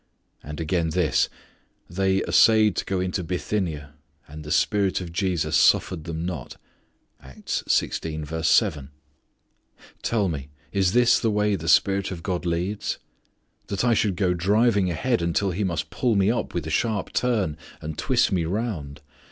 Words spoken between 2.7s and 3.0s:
to go